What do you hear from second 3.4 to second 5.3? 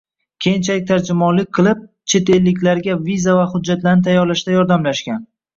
va hujjatlarini tayyorlashda yordamlashgan.